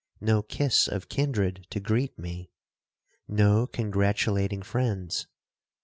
[0.19, 5.27] —no kiss of kindred to greet me!—no congratulating friends!'